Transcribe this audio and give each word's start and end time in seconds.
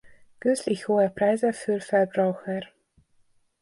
Künstlich 0.39 0.87
hohe 0.87 1.11
Preise 1.11 1.53
für 1.53 1.79
Verbraucher. 1.79 2.61